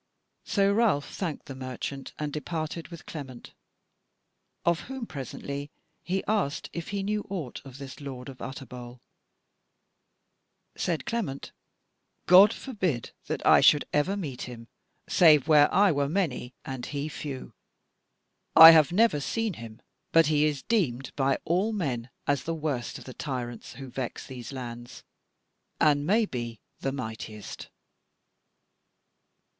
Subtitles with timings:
[0.45, 3.53] So Ralph thanked the merchant and departed with Clement,
[4.65, 5.69] of whom presently
[6.01, 8.99] he asked if he knew aught of this lord of Utterbol.
[10.75, 11.51] Said Clement:
[12.25, 14.67] "God forbid that I should ever meet him,
[15.07, 17.53] save where I were many and he few.
[18.55, 22.97] I have never seen him; but he is deemed by all men as the worst
[22.97, 25.03] of the tyrants who vex these lands,
[25.79, 27.69] and, maybe, the mightiest."